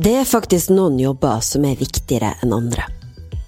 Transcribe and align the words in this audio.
Det 0.00 0.12
er 0.16 0.24
faktisk 0.28 0.72
noen 0.72 0.98
jobber 1.00 1.40
som 1.44 1.64
er 1.64 1.78
viktigere 1.80 2.34
enn 2.44 2.52
andre. 2.56 2.84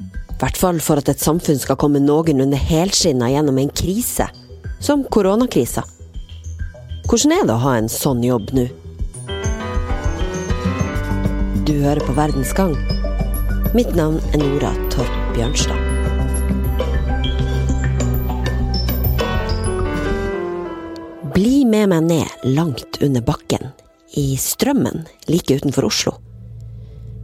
I 0.03 0.37
hvert 0.41 0.59
fall 0.59 0.81
for 0.85 1.01
at 1.01 1.11
et 1.13 1.21
samfunn 1.23 1.61
skal 1.61 1.79
komme 1.81 2.01
noenlunde 2.03 2.59
helskinna 2.59 3.29
gjennom 3.31 3.61
en 3.61 3.73
krise, 3.77 4.27
som 4.81 5.05
koronakrisa. 5.05 5.85
Hvordan 7.07 7.37
er 7.37 7.47
det 7.47 7.57
å 7.57 7.63
ha 7.67 7.77
en 7.79 7.93
sånn 7.93 8.25
jobb 8.25 8.55
nå? 8.57 8.67
Du 11.69 11.75
hører 11.79 12.03
på 12.05 12.17
Verdens 12.17 12.53
gang. 12.57 12.77
Mitt 13.77 13.93
navn 13.97 14.21
er 14.33 14.43
Nora 14.43 14.73
Torp 14.93 15.13
Bjørnstad. 15.37 16.02
Bli 21.33 21.63
med 21.65 21.89
meg 21.89 22.03
ned 22.05 22.43
langt 22.45 22.99
under 23.01 23.23
bakken, 23.25 23.71
i 24.21 24.37
Strømmen 24.37 25.07
like 25.33 25.55
utenfor 25.57 25.87
Oslo. 25.89 26.11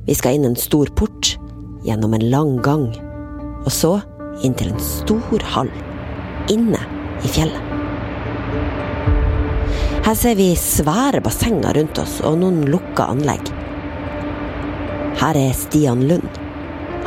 Vi 0.06 0.14
skal 0.16 0.38
inn 0.38 0.46
en 0.48 0.56
stor 0.56 0.88
port, 0.96 1.34
gjennom 1.84 2.14
en 2.16 2.24
lang 2.32 2.54
gang, 2.64 2.86
og 3.60 3.68
så 3.68 3.90
inn 4.40 4.54
til 4.56 4.70
en 4.72 4.80
stor 4.80 5.44
hall, 5.52 5.68
inne 6.48 6.80
i 7.20 7.32
fjellet. 7.34 7.74
Her 10.06 10.16
ser 10.16 10.38
vi 10.38 10.54
svære 10.56 11.20
bassenger 11.20 11.76
rundt 11.76 12.00
oss 12.00 12.22
og 12.24 12.38
noen 12.40 12.62
lukka 12.72 13.10
anlegg. 13.12 13.50
Her 15.20 15.36
er 15.36 15.52
Stian 15.52 16.06
Lund. 16.08 16.40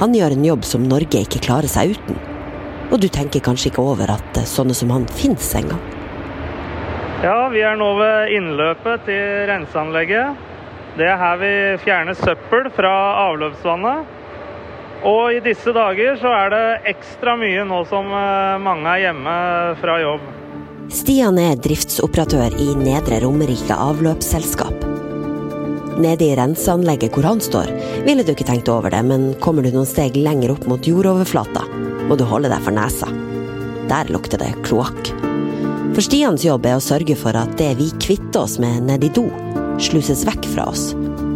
Han 0.04 0.14
gjør 0.14 0.36
en 0.36 0.46
jobb 0.52 0.70
som 0.70 0.86
Norge 0.86 1.24
ikke 1.26 1.42
klarer 1.48 1.72
seg 1.72 1.96
uten. 1.96 2.22
Og 2.92 3.02
du 3.02 3.10
tenker 3.10 3.42
kanskje 3.42 3.72
ikke 3.72 3.88
over 3.96 4.14
at 4.20 4.44
sånne 4.46 4.78
som 4.78 4.94
han 4.94 5.10
fins 5.18 5.50
engang. 5.58 5.82
Ja, 7.22 7.50
vi 7.54 7.62
er 7.62 7.76
nå 7.78 7.86
ved 8.00 8.32
innløpet 8.34 9.04
til 9.06 9.44
renseanlegget. 9.46 10.40
Det 10.98 11.06
er 11.06 11.20
her 11.22 11.38
vi 11.38 11.52
fjerner 11.84 12.18
søppel 12.18 12.66
fra 12.74 12.94
avløpsvannet. 13.28 14.18
Og 15.06 15.38
i 15.38 15.44
disse 15.46 15.70
dager 15.74 16.18
så 16.18 16.34
er 16.34 16.50
det 16.54 16.66
ekstra 16.96 17.36
mye 17.38 17.62
nå 17.70 17.84
som 17.90 18.10
eh, 18.10 18.58
mange 18.66 18.90
er 18.90 19.06
hjemme 19.06 19.38
fra 19.82 20.00
jobb. 20.02 20.26
Stian 20.92 21.38
er 21.42 21.62
driftsoperatør 21.62 22.58
i 22.58 22.74
Nedre 22.82 23.22
Romerike 23.22 23.78
avløpsselskap. 23.78 24.90
Nede 26.02 26.26
i 26.26 26.36
renseanlegget 26.38 27.14
hvor 27.14 27.30
han 27.30 27.42
står, 27.44 27.70
ville 28.06 28.26
du 28.26 28.34
ikke 28.34 28.50
tenkt 28.50 28.70
over 28.74 28.90
det, 28.90 29.06
men 29.06 29.36
kommer 29.46 29.62
du 29.62 29.70
noen 29.70 29.90
steg 29.90 30.18
lenger 30.18 30.56
opp 30.56 30.66
mot 30.70 30.90
jordoverflata, 30.90 31.68
må 32.10 32.18
du 32.18 32.26
holde 32.26 32.50
deg 32.50 32.66
for 32.66 32.74
nesa. 32.74 33.14
Der 33.92 34.10
lukter 34.10 34.42
det 34.42 34.56
kloakk. 34.66 35.14
For 35.92 36.00
Stians 36.06 36.46
jobb 36.46 36.64
er 36.70 36.78
å 36.78 36.84
sørge 36.84 37.18
for 37.20 37.36
at 37.36 37.58
det 37.60 37.74
vi 37.76 37.90
kvitter 38.00 38.46
oss 38.46 38.54
med 38.64 38.86
nedi 38.88 39.10
do, 39.12 39.26
sluses 39.76 40.22
vekk 40.24 40.48
fra 40.54 40.70
oss, 40.72 40.94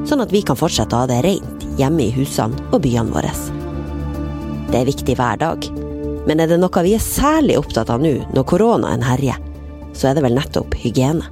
sånn 0.08 0.24
at 0.24 0.32
vi 0.32 0.40
kan 0.48 0.56
fortsette 0.56 0.96
å 0.96 1.02
ha 1.02 1.10
det 1.12 1.18
rent 1.26 1.66
hjemme 1.76 2.06
i 2.06 2.14
husene 2.16 2.70
og 2.72 2.80
byene 2.86 3.12
våre. 3.12 3.34
Det 4.72 4.80
er 4.80 4.88
viktig 4.88 5.18
hver 5.20 5.42
dag, 5.44 5.68
men 6.24 6.40
er 6.40 6.48
det 6.48 6.62
noe 6.62 6.86
vi 6.88 6.96
er 6.96 7.04
særlig 7.04 7.60
opptatt 7.60 7.92
av 7.92 8.00
nå 8.00 8.16
når 8.32 8.48
koronaen 8.48 9.04
herjer, 9.04 9.44
så 9.92 10.08
er 10.08 10.16
det 10.16 10.24
vel 10.24 10.40
nettopp 10.40 10.80
hygiene. 10.80 11.28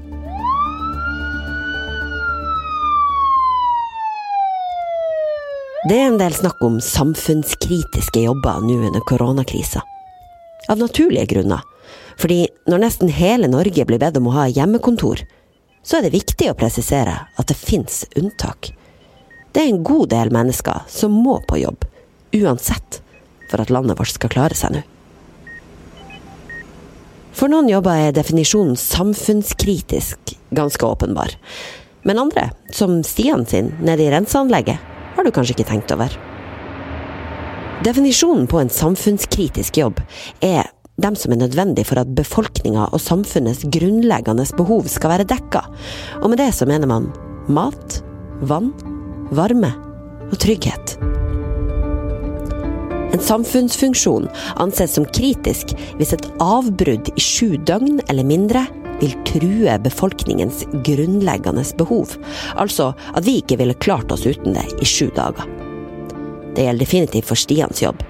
Det 5.87 5.95
er 5.95 6.09
en 6.09 6.19
del 6.19 6.35
snakk 6.35 6.59
om 6.63 6.83
samfunnskritiske 6.83 8.27
jobber 8.27 8.63
nå 8.67 8.81
under 8.87 9.03
koronakrisa. 9.07 9.81
Av 10.71 10.79
naturlige 10.79 11.31
grunner. 11.33 11.63
Fordi 12.19 12.47
når 12.69 12.83
nesten 12.85 13.11
hele 13.13 13.49
Norge 13.51 13.85
blir 13.87 14.01
bedt 14.01 14.19
om 14.19 14.29
å 14.29 14.35
ha 14.37 14.47
hjemmekontor, 14.51 15.23
så 15.83 15.97
er 15.97 16.05
det 16.05 16.15
viktig 16.15 16.47
å 16.51 16.57
presisere 16.57 17.15
at 17.35 17.49
det 17.49 17.59
fins 17.59 18.03
unntak. 18.15 18.71
Det 19.53 19.61
er 19.61 19.69
en 19.69 19.83
god 19.85 20.09
del 20.13 20.31
mennesker 20.33 20.87
som 20.89 21.13
må 21.25 21.37
på 21.47 21.59
jobb, 21.61 21.85
uansett, 22.33 23.01
for 23.51 23.61
at 23.61 23.73
landet 23.73 23.99
vårt 23.99 24.15
skal 24.15 24.31
klare 24.33 24.57
seg 24.57 24.77
nå. 24.77 24.83
For 27.33 27.49
noen 27.49 27.69
jobber 27.69 28.07
er 28.07 28.15
definisjonen 28.15 28.77
samfunnskritisk 28.77 30.35
ganske 30.53 30.85
åpenbar. 30.85 31.33
Men 32.05 32.19
andre, 32.21 32.49
som 32.71 33.01
Stian 33.03 33.45
sin 33.49 33.71
nede 33.81 34.05
i 34.05 34.11
renseanlegget, 34.13 34.77
har 35.15 35.25
du 35.25 35.31
kanskje 35.33 35.57
ikke 35.57 35.69
tenkt 35.69 35.91
over. 35.95 36.13
Definisjonen 37.83 38.45
på 38.47 38.61
en 38.61 38.71
samfunnskritisk 38.71 39.77
jobb 39.81 39.99
er 40.45 40.69
dem 41.01 41.15
som 41.17 41.33
er 41.33 41.41
nødvendig 41.41 41.85
for 41.89 42.01
at 42.01 42.11
befolkninga 42.17 42.89
og 42.93 43.01
samfunnets 43.01 43.65
grunnleggende 43.73 44.45
behov 44.57 44.85
skal 44.91 45.15
være 45.15 45.29
dekka. 45.29 45.63
Og 46.21 46.29
med 46.29 46.41
det 46.41 46.51
så 46.53 46.67
mener 46.69 46.89
man 46.89 47.09
mat, 47.49 48.01
vann, 48.45 48.71
varme 49.33 49.73
og 50.29 50.37
trygghet. 50.43 50.97
En 53.13 53.21
samfunnsfunksjon 53.21 54.29
anses 54.61 54.95
som 54.97 55.05
kritisk 55.05 55.75
hvis 55.99 56.15
et 56.15 56.29
avbrudd 56.41 57.11
i 57.13 57.21
sju 57.21 57.59
døgn 57.61 57.99
eller 58.09 58.25
mindre 58.25 58.65
vil 59.01 59.13
true 59.27 59.75
befolkningens 59.83 60.63
grunnleggende 60.85 61.65
behov, 61.77 62.15
altså 62.55 62.93
at 63.13 63.25
vi 63.25 63.39
ikke 63.41 63.57
ville 63.59 63.77
klart 63.83 64.13
oss 64.13 64.25
uten 64.25 64.55
det 64.55 64.65
i 64.81 64.87
sju 64.87 65.09
dager. 65.17 65.45
Det 66.53 66.65
gjelder 66.65 66.85
definitivt 66.85 67.29
for 67.29 67.37
Stians 67.37 67.81
jobb, 67.81 68.01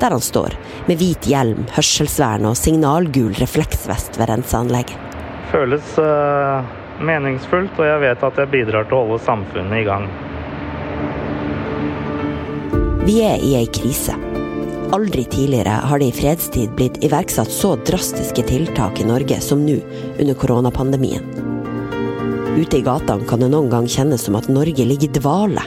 der 0.00 0.14
han 0.14 0.24
står, 0.24 0.56
med 0.88 1.00
hvit 1.00 1.28
hjelm, 1.28 1.66
hørselsvern 1.74 2.48
og 2.48 2.56
signalgul 2.58 3.34
refleksvest 3.38 4.18
ved 4.20 4.30
renseanlegget. 4.32 4.96
Føles 5.52 5.94
uh, 6.02 6.64
meningsfullt, 7.00 7.78
og 7.80 7.86
jeg 7.88 8.02
vet 8.04 8.24
at 8.30 8.40
jeg 8.42 8.52
bidrar 8.52 8.88
til 8.88 8.98
å 8.98 9.04
holde 9.06 9.20
samfunnet 9.24 9.80
i 9.80 9.86
gang. 9.88 10.08
Vi 13.08 13.20
er 13.24 13.40
i 13.40 13.54
ei 13.56 13.68
krise. 13.72 14.16
Aldri 14.92 15.24
tidligere 15.28 15.80
har 15.88 16.00
det 16.00 16.10
i 16.10 16.16
fredstid 16.16 16.72
blitt 16.76 17.02
iverksatt 17.04 17.50
så 17.52 17.74
drastiske 17.88 18.44
tiltak 18.48 19.00
i 19.00 19.06
Norge 19.08 19.40
som 19.44 19.64
nå, 19.64 19.78
under 20.18 20.36
koronapandemien. 20.36 21.24
Ute 22.58 22.80
i 22.80 22.84
gatene 22.84 23.28
kan 23.28 23.40
det 23.44 23.50
noen 23.52 23.68
gang 23.72 23.88
kjennes 23.88 24.24
som 24.24 24.36
at 24.36 24.48
Norge 24.52 24.84
ligger 24.84 25.08
i 25.08 25.20
dvale. 25.20 25.64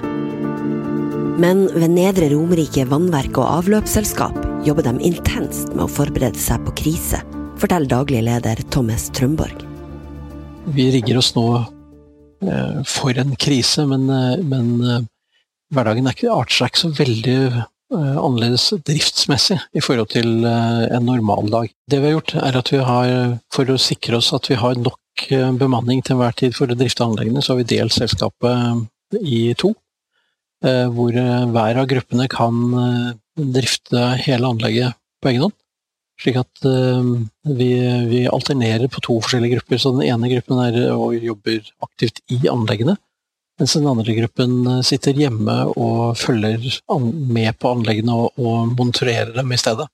Men 1.40 1.64
ved 1.72 1.94
Nedre 1.94 2.28
Romerike 2.34 2.84
vannverk 2.90 3.38
og 3.40 3.48
avløpsselskap 3.62 4.36
jobber 4.68 4.84
de 4.84 4.92
intenst 5.08 5.70
med 5.72 5.86
å 5.86 5.92
forberede 5.92 6.40
seg 6.40 6.64
på 6.66 6.74
krise, 6.82 7.22
forteller 7.62 7.88
daglig 7.92 8.24
leder 8.28 8.60
Thomas 8.74 9.08
Trømborg. 9.16 9.64
Vi 10.76 10.90
rigger 10.92 11.22
oss 11.22 11.32
nå 11.38 11.46
eh, 11.56 12.82
for 12.88 13.18
en 13.18 13.36
krise, 13.40 13.86
men, 13.88 14.10
eh, 14.12 14.44
men 14.44 14.74
eh, 14.84 15.06
hverdagen 15.72 16.10
er 16.10 16.18
ikke, 16.18 16.34
arter 16.36 16.58
seg 16.58 16.72
ikke 16.72 16.84
så 16.84 16.96
veldig 17.00 17.38
annerledes 17.92 18.70
driftsmessig 18.88 19.58
i 19.76 19.82
forhold 19.84 20.14
til 20.14 20.46
en 20.48 21.04
normaldag. 21.04 21.74
Det 21.92 21.98
vi 22.00 22.08
har 22.08 22.14
gjort, 22.14 22.34
er 22.40 22.56
at 22.56 22.70
vi 22.72 22.80
har, 22.88 23.10
for 23.52 23.68
å 23.68 23.76
sikre 23.84 24.22
oss 24.22 24.30
at 24.32 24.48
vi 24.48 24.56
har 24.62 24.80
nok 24.80 25.26
bemanning 25.60 26.00
til 26.00 26.16
enhver 26.16 26.38
tid 26.40 26.56
for 26.56 26.72
å 26.72 26.78
drifte 26.80 27.04
anleggene, 27.04 27.44
så 27.44 27.52
har 27.52 27.60
vi 27.60 27.68
delt 27.74 27.92
selskapet 27.92 29.20
i 29.20 29.42
to. 29.60 29.74
Hvor 30.62 31.16
hver 31.16 31.78
av 31.82 31.88
gruppene 31.90 32.28
kan 32.30 32.58
drifte 33.34 34.04
hele 34.22 34.52
anlegget 34.52 34.94
på 35.18 35.32
egen 35.32 35.48
hånd. 35.48 35.56
Slik 36.22 36.38
at 36.38 36.62
vi, 36.62 37.70
vi 38.12 38.20
alternerer 38.30 38.86
på 38.94 39.02
to 39.02 39.16
forskjellige 39.24 39.56
grupper. 39.56 39.82
Så 39.82 39.96
den 39.96 40.06
ene 40.06 40.30
gruppen 40.30 40.62
er 40.62 40.78
og 40.94 41.16
jobber 41.18 41.66
aktivt 41.82 42.22
i 42.30 42.38
anleggene, 42.52 42.94
mens 43.62 43.76
den 43.78 43.86
andre 43.86 44.16
gruppen 44.18 44.54
eh, 44.66 44.84
sitter 44.86 45.18
hjemme 45.18 45.56
og 45.78 46.18
følger 46.18 46.64
med 47.30 47.58
på 47.62 47.74
anleggene 47.76 48.16
og, 48.18 48.40
og 48.42 48.72
monitorerer 48.74 49.36
dem 49.36 49.52
i 49.54 49.60
stedet. 49.62 49.86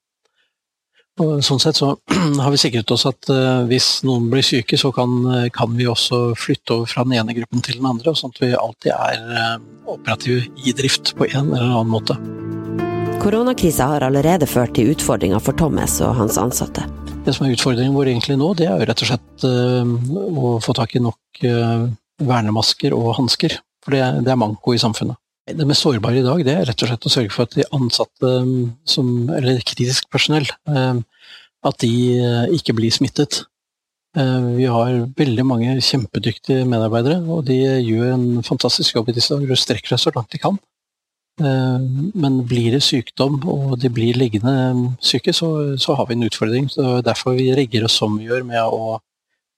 Sånn 1.17 1.61
sett 1.61 1.79
så 1.79 1.95
har 2.43 2.51
vi 2.53 2.59
sikret 2.61 2.91
oss 2.93 3.07
at 3.09 3.29
uh, 3.33 3.65
hvis 3.69 4.03
noen 4.05 4.27
blir 4.29 4.45
syke, 4.45 4.77
så 4.77 4.91
kan, 4.93 5.15
eh, 5.33 5.47
kan, 5.53 5.73
vi 5.73 5.87
også 5.89 6.35
flytte 6.37 6.75
over 6.75 6.91
fra 6.91 7.05
den 7.07 7.15
ene 7.17 7.33
gruppen 7.33 7.63
til 7.65 7.79
den 7.79 7.87
andre, 7.89 8.13
sånn 8.13 8.33
at 8.35 8.41
vi 8.43 8.51
alltid 8.53 8.93
er 8.93 9.23
uh, 9.33 9.55
operative 9.89 10.45
i 10.61 10.75
drift 10.77 11.15
på 11.17 11.25
en 11.31 11.49
eller 11.49 11.71
annen 11.71 11.89
måte. 11.89 12.19
Koronakrisa 13.23 13.89
har 13.95 14.05
allerede 14.05 14.45
ført 14.45 14.75
til 14.77 14.93
utfordringer 14.93 15.41
for 15.41 15.57
Thomas 15.57 15.97
og 16.05 16.13
hans 16.19 16.37
ansatte. 16.37 16.85
Det 17.25 17.33
som 17.33 17.47
er 17.47 17.57
utfordringen 17.57 17.97
vår 17.97 18.13
egentlig 18.13 18.37
nå, 18.37 18.53
det 18.55 18.69
er 18.69 18.77
jo 18.77 18.87
rett 18.87 19.01
og 19.03 19.09
slett 19.09 19.47
å 19.49 20.51
få 20.63 20.75
tak 20.77 20.93
i 20.95 21.01
nok 21.03 21.41
vernemasker 22.23 22.93
og 22.95 23.15
hansker. 23.17 23.57
For 23.83 23.97
det, 23.97 24.03
det 24.23 24.31
er 24.31 24.39
manko 24.39 24.77
i 24.77 24.79
samfunnet. 24.79 25.17
Det 25.47 25.67
mest 25.67 25.85
sårbare 25.85 26.19
i 26.19 26.25
dag 26.25 26.41
det 26.43 26.53
er 26.53 26.65
rett 26.67 26.81
og 26.83 26.89
slett 26.89 27.05
å 27.07 27.11
sørge 27.11 27.31
for 27.31 27.47
at 27.47 27.53
de 27.55 27.63
ansatte, 27.75 28.31
um, 28.43 28.73
som, 28.83 29.29
eller 29.31 29.61
kritisk 29.63 30.09
personell, 30.11 30.47
um, 30.67 31.05
at 31.67 31.77
de 31.83 31.91
uh, 32.19 32.47
ikke 32.51 32.75
blir 32.75 32.91
smittet. 32.91 33.45
Uh, 34.17 34.57
vi 34.57 34.67
har 34.67 35.05
veldig 35.15 35.45
mange 35.47 35.77
kjempedyktige 35.79 36.65
medarbeidere, 36.67 37.21
og 37.31 37.45
de 37.47 37.61
gjør 37.61 38.11
en 38.17 38.27
fantastisk 38.43 38.97
jobb 38.97 39.13
i 39.13 39.15
disse 39.15 39.31
dager 39.31 39.55
og 39.55 39.61
strekker 39.61 39.93
seg 39.93 40.03
så 40.03 40.13
langt 40.17 40.35
de 40.35 40.41
kan. 40.43 40.59
Uh, 41.39 41.79
men 42.17 42.41
blir 42.49 42.73
det 42.73 42.83
sykdom 42.83 43.39
og 43.45 43.77
de 43.79 43.91
blir 43.93 44.17
liggende 44.19 44.55
um, 44.73 44.85
syke, 44.99 45.31
så, 45.37 45.77
så 45.79 45.95
har 45.95 46.09
vi 46.09 46.17
en 46.17 46.27
utfordring. 46.27 46.67
Så 46.73 46.99
derfor 47.07 47.39
vi 47.39 47.53
rigger 47.55 47.87
oss 47.87 47.95
som 48.01 48.19
vi 48.19 48.27
gjør 48.27 48.43
med 48.51 48.67
å 48.67 48.97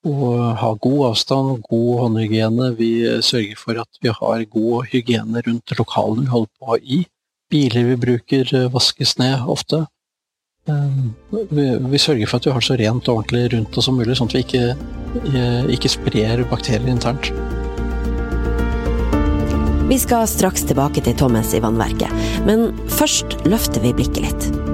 å 0.09 0.31
ha 0.59 0.73
god 0.81 1.05
avstand, 1.11 1.61
god 1.69 2.01
håndhygiene. 2.03 2.73
Vi 2.79 2.91
sørger 3.25 3.59
for 3.59 3.79
at 3.81 4.01
vi 4.03 4.13
har 4.15 4.43
god 4.55 4.89
hygiene 4.91 5.43
rundt 5.45 5.77
lokalene 5.77 6.25
vi 6.25 6.33
holder 6.33 6.51
på 6.59 6.79
i. 6.81 6.99
Biler 7.49 7.87
vi 7.93 8.01
bruker 8.03 8.51
vaskes 8.73 9.17
ned 9.21 9.47
ofte. 9.49 9.85
Vi, 10.69 11.65
vi, 11.79 11.97
sørger 11.97 12.29
for 12.29 12.37
at 12.37 12.45
vi 12.45 12.53
har 12.53 12.65
så 12.65 12.77
rent 12.77 13.07
og 13.09 13.21
ordentlig 13.21 13.53
rundt 13.55 13.77
oss 13.79 13.87
som 13.89 13.97
mulig, 13.97 14.17
sånn 14.19 14.29
at 14.29 14.37
vi 14.37 14.43
ikke, 14.45 14.65
ikke 15.73 15.93
sprer 15.95 16.45
bakterier 16.51 16.91
internt. 16.91 17.31
Vi 19.89 19.97
skal 19.97 20.27
straks 20.29 20.67
tilbake 20.69 21.01
til 21.01 21.17
Thomas 21.17 21.55
i 21.57 21.63
vannverket, 21.63 22.13
men 22.45 22.69
først 22.99 23.39
løfter 23.49 23.81
vi 23.81 23.95
blikket 23.97 24.27
litt. 24.27 24.68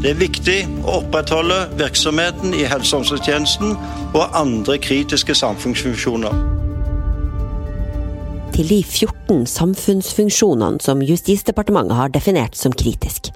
Det 0.00 0.14
er 0.14 0.16
viktig 0.16 0.60
å 0.88 0.94
opprettholde 1.02 1.56
virksomheten 1.76 2.54
i 2.56 2.62
helse- 2.64 2.94
og 2.96 3.02
omsorgstjenesten 3.02 3.74
og 4.16 4.36
andre 4.38 4.78
kritiske 4.80 5.34
samfunnsfunksjoner. 5.36 6.38
Til 8.54 8.70
de 8.70 8.78
14 8.80 9.44
samfunnsfunksjonene 9.44 10.80
som 10.80 11.04
Justisdepartementet 11.04 11.98
har 11.98 12.14
definert 12.14 12.56
som 12.56 12.72
kritisk. 12.72 13.28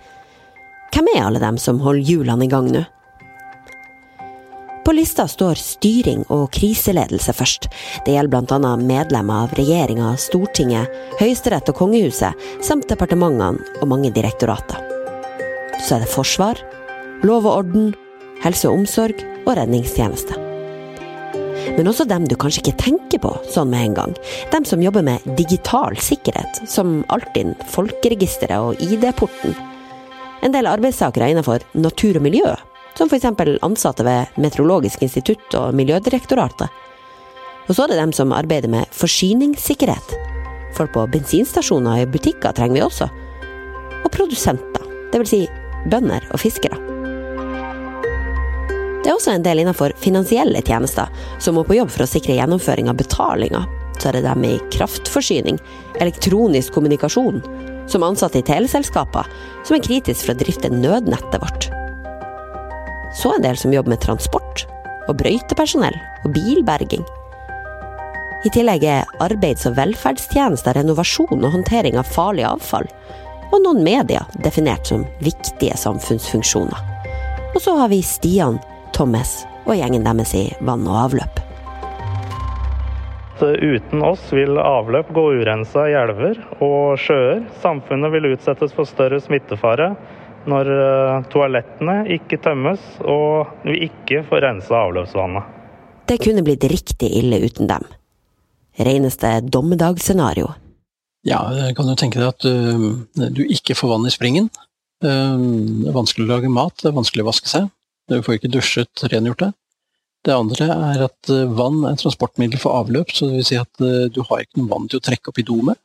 Hvem 0.96 1.12
er 1.12 1.26
alle 1.26 1.44
dem 1.44 1.60
som 1.60 1.82
holder 1.84 2.08
hjulene 2.08 2.48
i 2.48 2.50
gang 2.56 2.72
nå? 2.72 2.86
På 4.88 4.96
lista 4.96 5.28
står 5.28 5.60
styring 5.60 6.24
og 6.32 6.48
kriseledelse 6.56 7.36
først. 7.36 7.68
Det 8.08 8.16
gjelder 8.16 8.40
bl.a. 8.40 8.72
medlemmer 8.80 9.44
av 9.44 9.54
regjeringa, 9.60 10.16
Stortinget, 10.16 10.88
Høyesterett 11.20 11.68
og 11.72 11.76
kongehuset, 11.84 12.48
samt 12.64 12.88
departementene 12.88 13.80
og 13.82 13.88
mange 13.92 14.12
direktorater. 14.16 14.93
Så 15.82 15.96
er 15.96 16.04
det 16.04 16.12
forsvar, 16.12 16.60
lov 17.26 17.46
og 17.46 17.64
orden, 17.64 17.92
helse 18.44 18.68
og 18.68 18.82
omsorg 18.82 19.22
og 19.44 19.56
redningstjeneste. 19.58 20.40
Men 21.74 21.88
også 21.88 22.06
dem 22.08 22.26
du 22.28 22.36
kanskje 22.38 22.62
ikke 22.62 22.80
tenker 22.82 23.22
på 23.24 23.32
sånn 23.50 23.70
med 23.72 23.88
en 23.88 23.96
gang. 23.96 24.12
Dem 24.52 24.66
som 24.68 24.82
jobber 24.84 25.04
med 25.06 25.24
digital 25.38 25.96
sikkerhet, 25.98 26.60
som 26.70 27.00
Altinn, 27.14 27.54
Folkeregisteret 27.72 28.60
og 28.60 28.82
ID-porten. 28.84 29.56
En 30.44 30.52
del 30.52 30.68
arbeidstakere 30.68 31.30
innenfor 31.32 31.64
natur 31.72 32.20
og 32.20 32.26
miljø, 32.26 32.52
som 32.98 33.08
f.eks. 33.08 33.26
ansatte 33.64 34.04
ved 34.06 34.36
Meteorologisk 34.38 35.02
institutt 35.02 35.56
og 35.58 35.74
Miljødirektoratet. 35.74 36.68
Og 37.64 37.72
så 37.72 37.86
er 37.86 37.94
det 37.94 38.00
dem 38.02 38.12
som 38.12 38.34
arbeider 38.36 38.68
med 38.70 38.90
forsyningssikkerhet. 38.92 40.14
Folk 40.76 40.92
på 40.92 41.06
bensinstasjoner 41.14 42.04
og 42.04 42.12
butikker 42.12 42.52
trenger 42.52 42.76
vi 42.76 42.84
også. 42.84 43.08
Og 44.04 44.10
produsenter, 44.12 44.84
dvs. 45.14 45.32
Si 45.32 45.42
bønder 45.90 46.26
og 46.32 46.42
fiskere. 46.42 46.78
Det 49.04 49.10
er 49.10 49.16
også 49.18 49.34
en 49.34 49.44
del 49.44 49.60
innenfor 49.60 49.92
finansielle 50.00 50.62
tjenester 50.64 51.12
som 51.42 51.58
må 51.58 51.66
på 51.68 51.76
jobb 51.76 51.92
for 51.92 52.06
å 52.06 52.08
sikre 52.08 52.38
gjennomføring 52.38 52.88
av 52.88 52.98
betalinger. 53.00 53.68
Så 54.00 54.10
er 54.10 54.18
det 54.18 54.24
dem 54.26 54.44
i 54.48 54.56
kraftforsyning, 54.74 55.60
elektronisk 56.00 56.74
kommunikasjon, 56.74 57.44
som 57.86 58.04
ansatte 58.06 58.40
i 58.40 58.46
teleselskaper, 58.48 59.28
som 59.62 59.76
er 59.76 59.86
kritisk 59.86 60.24
for 60.24 60.34
å 60.34 60.40
drifte 60.40 60.72
nødnettet 60.72 61.42
vårt 61.44 61.70
så 63.14 63.34
en 63.34 63.42
del 63.42 63.56
som 63.56 63.72
jobber 63.72 63.94
med 63.94 64.02
transport, 64.02 64.64
og 65.08 65.18
brøytepersonell 65.20 65.96
og 66.24 66.32
bilberging. 66.34 67.04
I 68.44 68.52
tillegg 68.52 68.84
er 68.84 69.08
arbeids- 69.24 69.64
og 69.68 69.78
velferdstjenester, 69.78 70.76
renovasjon 70.76 71.40
og 71.40 71.54
håndtering 71.54 71.96
av 72.00 72.10
farlig 72.10 72.44
avfall, 72.48 72.88
og 73.54 73.62
noen 73.62 73.84
medier 73.86 74.26
definert 74.42 74.88
som 74.90 75.06
viktige 75.22 75.76
samfunnsfunksjoner. 75.78 76.80
Og 77.54 77.62
så 77.62 77.76
har 77.78 77.90
vi 77.92 78.02
Stian, 78.02 78.58
Thomas 78.94 79.44
og 79.64 79.76
gjengen 79.78 80.06
deres 80.06 80.34
i 80.34 80.48
vann 80.66 80.86
og 80.90 80.98
avløp. 81.06 81.40
Uten 83.44 84.02
oss 84.06 84.22
vil 84.32 84.56
avløp 84.58 85.10
gå 85.12 85.24
urensa 85.40 85.88
i 85.90 85.96
elver 85.98 86.38
og 86.64 86.94
sjøer. 87.02 87.42
Samfunnet 87.60 88.12
vil 88.14 88.30
utsettes 88.30 88.72
for 88.72 88.88
større 88.88 89.18
smittefare 89.20 89.90
når 90.48 90.70
eh, 90.70 91.26
toalettene 91.32 91.98
ikke 92.14 92.38
tømmes 92.44 92.82
og 93.00 93.50
vi 93.66 93.82
ikke 93.88 94.22
får 94.28 94.44
rensa 94.46 94.78
avløpsvannet. 94.86 95.50
Det 96.08 96.18
kunne 96.24 96.44
blitt 96.46 96.64
riktig 96.68 97.10
ille 97.20 97.42
uten 97.44 97.68
dem. 97.68 97.86
Reneste 98.76 99.38
dommedagsscenario. 99.44 100.52
Ja, 101.24 101.40
jeg 101.56 101.74
kan 101.78 101.88
jo 101.88 101.96
tenke 101.98 102.20
deg 102.20 102.30
at 102.30 102.44
uh, 102.44 103.28
du 103.32 103.42
ikke 103.46 103.76
får 103.78 103.94
vann 103.94 104.08
i 104.08 104.12
springen. 104.12 104.50
Uh, 105.04 105.40
det 105.80 105.90
er 105.90 105.96
vanskelig 105.96 106.26
å 106.26 106.32
lage 106.34 106.52
mat, 106.52 106.76
det 106.82 106.90
er 106.90 106.98
vanskelig 106.98 107.24
å 107.24 107.30
vaske 107.30 107.50
seg. 107.50 107.70
Du 108.10 108.18
får 108.24 108.38
ikke 108.38 108.52
dusjet, 108.52 109.06
rengjort 109.12 109.46
det. 109.46 109.52
Det 110.24 110.34
andre 110.36 110.68
er 110.72 111.06
at 111.06 111.32
uh, 111.32 111.46
vann 111.56 111.80
er 111.88 111.96
transportmiddel 112.00 112.60
for 112.60 112.76
avløp, 112.80 113.12
så 113.12 113.30
det 113.30 113.40
vil 113.40 113.48
si 113.48 113.60
at 113.60 113.72
du 113.80 114.20
har 114.28 114.44
ikke 114.44 114.60
noe 114.60 114.72
vann 114.72 114.90
til 114.90 115.00
å 115.00 115.06
trekke 115.08 115.32
opp 115.32 115.40
i 115.40 115.46
do 115.48 115.60
med. 115.70 115.80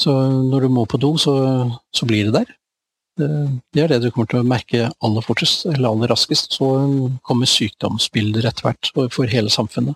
Så 0.00 0.12
når 0.50 0.66
du 0.66 0.72
må 0.74 0.84
på 0.90 0.98
do, 0.98 1.14
så, 1.20 1.34
så 1.94 2.06
blir 2.08 2.28
det 2.28 2.40
der. 2.42 2.54
Det 3.14 3.82
er 3.84 3.92
det 3.92 4.00
du 4.02 4.08
kommer 4.10 4.26
til 4.26 4.40
å 4.40 4.48
merke 4.48 4.88
aller 5.06 5.22
fortest, 5.22 5.68
eller 5.70 5.92
aller 5.92 6.10
raskest. 6.10 6.56
Så 6.58 6.70
kommer 7.22 7.48
sykdomsbilder 7.48 8.48
etter 8.50 8.66
hvert 8.66 8.90
for 9.14 9.30
hele 9.30 9.52
samfunnet. 9.54 9.94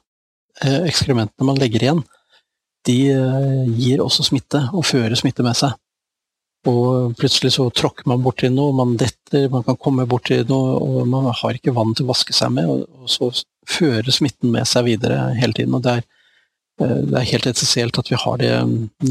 Eh, 0.62 0.86
ekskrementene 0.90 1.46
man 1.46 1.58
legger 1.58 1.84
igjen, 1.84 2.04
de 2.88 2.96
eh, 3.12 3.68
gir 3.78 4.02
også 4.04 4.26
smitte, 4.26 4.64
og 4.72 4.86
fører 4.88 5.16
smitte 5.18 5.44
med 5.46 5.56
seg. 5.58 5.76
Og 6.68 7.14
plutselig 7.16 7.54
så 7.54 7.68
tråkker 7.72 8.08
man 8.10 8.22
borti 8.24 8.50
noe, 8.52 8.74
man 8.76 8.96
detter, 9.00 9.46
man 9.52 9.64
kan 9.66 9.78
komme 9.80 10.08
borti 10.10 10.40
noe, 10.48 10.76
og 10.82 11.10
man 11.10 11.30
har 11.30 11.58
ikke 11.58 11.74
vann 11.76 11.94
til 11.96 12.08
å 12.08 12.12
vaske 12.12 12.34
seg 12.36 12.52
med, 12.56 12.68
og 12.68 13.10
så 13.10 13.30
fører 13.68 14.08
smitten 14.12 14.50
med 14.54 14.68
seg 14.68 14.88
videre 14.88 15.28
hele 15.38 15.56
tiden. 15.56 15.76
Og 15.78 15.84
det 15.84 15.98
er, 16.00 16.08
eh, 16.82 16.98
det 17.12 17.20
er 17.20 17.30
helt 17.34 17.52
essensielt 17.52 18.00
at 18.00 18.10
vi 18.10 18.18
har 18.24 18.42
det 18.42 18.56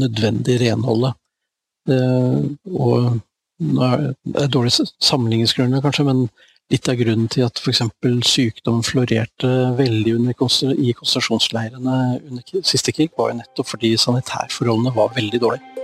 nødvendige 0.02 0.66
renholdet. 0.66 1.16
Og 1.88 3.14
nå 3.64 3.84
er 3.86 4.02
det 4.02 4.42
et 4.42 4.52
dårlig 4.52 4.74
sammenligningsgrunnlag, 4.76 5.80
kanskje, 5.86 6.04
men 6.04 6.26
litt 6.72 6.88
av 6.90 6.98
grunnen 7.00 7.28
til 7.32 7.46
at 7.46 7.60
f.eks. 7.62 7.80
sykdom 8.28 8.82
florerte 8.84 9.48
veldig 9.78 10.14
under, 10.18 10.34
i 10.76 10.92
konsentrasjonsleirene 10.96 11.96
under 12.28 12.64
siste 12.66 12.92
krig, 12.92 13.14
var 13.16 13.32
jo 13.32 13.40
nettopp 13.40 13.72
fordi 13.72 13.94
sanitærforholdene 14.00 14.92
var 14.96 15.14
veldig 15.16 15.40
dårlige. 15.44 15.74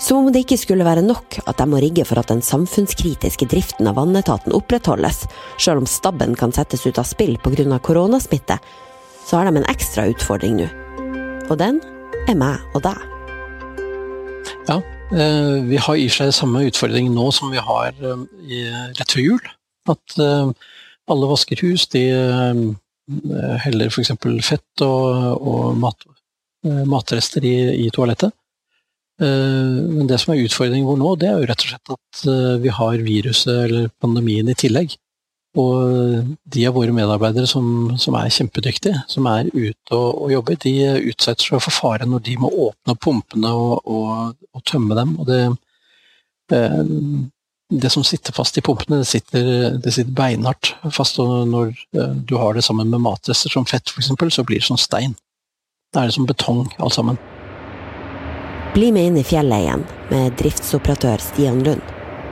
Som 0.00 0.24
om 0.24 0.30
det 0.32 0.46
ikke 0.46 0.56
skulle 0.56 0.84
være 0.86 1.04
nok 1.04 1.42
at 1.44 1.58
de 1.60 1.66
må 1.68 1.80
rigge 1.80 2.06
for 2.08 2.20
at 2.20 2.30
den 2.32 2.40
samfunnskritiske 2.44 3.48
driften 3.52 3.88
av 3.88 3.98
vannetaten 4.00 4.54
opprettholdes, 4.56 5.26
selv 5.60 5.82
om 5.82 5.88
stabben 5.88 6.32
kan 6.40 6.52
settes 6.56 6.86
ut 6.88 7.00
av 7.00 7.08
spill 7.08 7.36
pga. 7.40 7.78
koronasmitte, 7.78 8.56
så 9.26 9.36
har 9.36 9.48
de 9.48 9.60
en 9.60 9.68
ekstra 9.68 10.08
utfordring 10.08 10.56
nå. 10.60 10.70
Og 11.50 11.58
den 11.60 11.80
er 12.28 12.36
meg 12.36 12.60
og 12.74 12.82
deg. 12.84 12.96
Ja, 14.68 14.80
vi 15.10 15.78
har 15.82 15.98
i 15.98 16.08
seg 16.12 16.30
samme 16.34 16.62
utfordring 16.68 17.10
nå 17.14 17.30
som 17.34 17.50
vi 17.50 17.62
har 17.62 17.90
eh, 17.98 18.84
rett 18.98 19.14
før 19.14 19.24
jul. 19.24 19.48
At 19.90 20.18
eh, 20.22 20.52
alle 21.10 21.30
vasker 21.30 21.62
hus, 21.66 21.88
de 21.90 22.04
heller 23.64 23.90
f.eks. 23.90 24.12
fett 24.46 24.82
og, 24.86 25.40
og 25.42 25.78
mat, 25.82 26.04
matrester 26.86 27.42
i, 27.42 27.56
i, 27.86 27.88
toalettet. 27.90 28.30
Men 29.18 30.06
det 30.06 30.20
som 30.22 30.30
er 30.32 30.44
utfordringen 30.44 30.86
vår 30.86 31.00
nå, 31.00 31.08
det 31.18 31.26
er 31.26 31.40
jo 31.42 31.48
rett 31.50 31.64
og 31.64 31.72
slett 31.72 31.90
at 31.96 32.20
vi 32.62 32.70
har 32.76 33.02
viruset 33.02 33.50
eller 33.64 33.90
pandemien 33.98 34.48
i 34.48 34.54
tillegg. 34.54 34.94
Og 35.58 36.36
de 36.46 36.66
av 36.68 36.76
våre 36.76 36.92
medarbeidere 36.94 37.48
som, 37.50 37.90
som 37.98 38.14
er 38.14 38.30
kjempedyktige, 38.30 39.02
som 39.10 39.26
er 39.26 39.48
ute 39.50 39.96
og, 39.96 40.20
og, 40.22 40.28
jobber, 40.30 40.58
de 40.62 40.74
utsetter 41.10 41.48
seg 41.48 41.64
for 41.64 41.74
fare 41.74 42.06
når 42.06 42.22
de 42.28 42.36
må 42.38 42.52
åpne 42.68 42.94
pumpene 43.02 43.50
og, 43.50 43.80
og, 43.82 44.36
og 44.54 44.64
tømme 44.70 44.94
dem. 44.98 45.16
Og 45.18 45.26
det, 45.26 45.40
eh, 46.54 46.84
det, 47.70 47.90
som 47.90 48.06
sitter 48.06 48.36
fast 48.36 48.62
i 48.62 48.64
pumpene, 48.66 49.00
det 49.02 49.10
sitter, 49.10 49.50
det 49.82 49.96
sitter 49.96 50.14
beinhardt 50.14 50.76
fast. 50.94 51.18
Og 51.18 51.50
når 51.50 51.74
eh, 51.98 52.14
du 52.22 52.36
har 52.38 52.54
det 52.54 52.62
sammen 52.66 52.92
med 52.94 53.02
matrester 53.02 53.50
som 53.50 53.66
fett 53.66 53.90
f.eks., 53.90 54.14
så 54.30 54.46
blir 54.46 54.62
det 54.62 54.70
som 54.70 54.78
stein. 54.78 55.18
Da 55.90 56.04
er 56.04 56.12
det 56.12 56.18
som 56.20 56.30
betong 56.30 56.68
alt 56.78 56.94
sammen. 56.94 57.18
Bli 58.76 58.92
med 58.94 59.10
inn 59.10 59.18
i 59.18 59.26
fjellet 59.26 59.64
igjen 59.64 59.86
med 60.12 60.38
driftsoperatør 60.38 61.18
Stian 61.18 61.64
Lund 61.66 61.82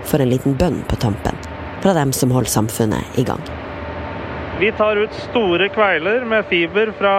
for 0.07 0.23
en 0.23 0.31
liten 0.31 0.55
bønn 0.55 0.85
på 0.87 1.03
tampen 1.03 1.38
fra 1.83 1.95
dem 1.97 2.13
som 2.13 2.33
holder 2.35 2.51
samfunnet 2.51 3.19
i 3.19 3.25
gang. 3.29 3.43
Vi 4.59 4.73
tar 4.75 4.97
ut 4.97 5.15
store 5.29 5.69
kveiler 5.71 6.25
med 6.27 6.47
fiber 6.51 6.91
fra 6.99 7.15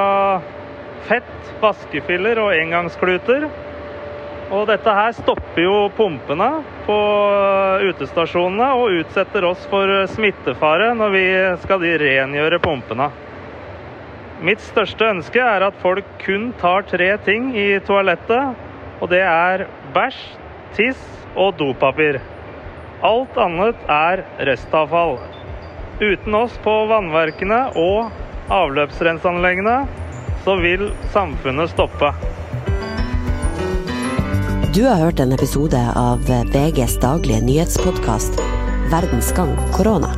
fett, 1.07 1.35
vaskefiller 1.61 2.39
og 2.43 2.51
engangskluter. 2.55 3.47
Og 4.49 4.65
dette 4.65 4.93
her 4.97 5.13
stopper 5.13 5.61
jo 5.61 5.75
pumpene 5.95 6.49
på 6.87 6.97
utestasjonene 7.85 8.69
og 8.81 8.97
utsetter 9.03 9.45
oss 9.45 9.61
for 9.69 9.91
smittefare 10.15 10.89
når 10.97 11.13
vi 11.13 11.25
skal 11.63 11.85
rengjøre 12.01 12.59
pumpene. 12.63 13.11
Mitt 14.43 14.63
største 14.63 15.05
ønske 15.11 15.43
er 15.43 15.65
at 15.67 15.77
folk 15.83 16.07
kun 16.23 16.49
tar 16.61 16.85
tre 16.89 17.11
ting 17.25 17.51
i 17.59 17.69
toalettet, 17.85 18.55
og 18.99 19.11
det 19.11 19.21
er 19.21 19.65
bæsj, 19.95 20.19
tiss 20.77 21.01
og 21.35 21.57
dopapir. 21.59 22.21
Alt 23.01 23.37
annet 23.37 23.75
er 23.87 24.25
restavfall. 24.43 25.15
Uten 25.99 26.35
oss 26.35 26.55
på 26.63 26.73
vannverkene 26.89 27.59
og 27.79 28.09
avløpsrenseanleggene, 28.51 29.75
så 30.43 30.55
vil 30.59 30.89
samfunnet 31.13 31.71
stoppe. 31.71 32.11
Du 34.75 34.83
har 34.83 34.99
hørt 34.99 35.19
en 35.23 35.31
episode 35.31 35.79
av 35.95 36.27
VGs 36.27 36.97
daglige 36.99 37.39
nyhetspodkast 37.47 38.39
Verdens 38.91 39.31
gang 39.37 39.55
korona. 39.75 40.11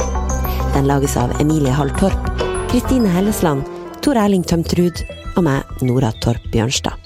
Den 0.73 0.89
lages 0.89 1.13
av 1.21 1.33
Emilie 1.41 1.73
Hall 1.75 1.91
Torp, 1.99 2.29
Kristine 2.71 3.09
Hellesland, 3.13 3.67
Tor 4.01 4.17
Erling 4.17 4.45
Tømtrud 4.47 5.03
og 5.35 5.43
meg, 5.45 5.69
Nora 5.85 6.09
Torp 6.23 6.49
Bjørnstad. 6.53 6.97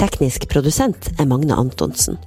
Teknisk 0.00 0.48
produsent 0.50 1.12
er 1.14 1.30
Magne 1.30 1.54
Antonsen. 1.54 2.18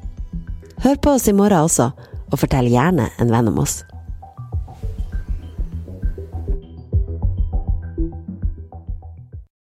Hør 0.79 0.95
på 0.95 1.17
oss 1.17 1.27
i 1.27 1.36
morgen 1.36 1.67
også, 1.67 1.89
og 2.31 2.39
fortell 2.41 2.69
gjerne 2.71 3.09
en 3.19 3.33
venn 3.33 3.51
om 3.51 3.62
oss. 3.63 3.81